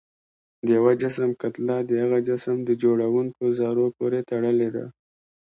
د 0.65 0.67
یو 0.77 0.87
جسم 1.01 1.29
کتله 1.41 1.77
د 1.89 1.91
هغه 2.03 2.19
جسم 2.29 2.55
د 2.63 2.69
جوړوونکو 2.83 3.43
ذرو 3.57 3.85
پورې 3.97 4.19
تړلې 4.29 4.69
ده. 4.75 4.85